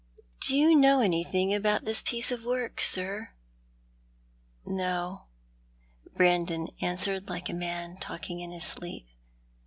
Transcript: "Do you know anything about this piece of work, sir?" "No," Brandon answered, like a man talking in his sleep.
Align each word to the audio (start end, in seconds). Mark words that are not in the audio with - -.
"Do 0.47 0.55
you 0.57 0.73
know 0.75 0.99
anything 1.01 1.53
about 1.53 1.85
this 1.85 2.01
piece 2.01 2.31
of 2.31 2.43
work, 2.43 2.81
sir?" 2.81 3.29
"No," 4.65 5.27
Brandon 6.15 6.69
answered, 6.81 7.29
like 7.29 7.49
a 7.49 7.53
man 7.53 7.97
talking 7.97 8.39
in 8.39 8.49
his 8.49 8.63
sleep. 8.63 9.05